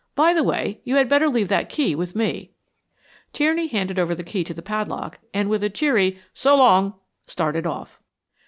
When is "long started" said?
6.55-7.67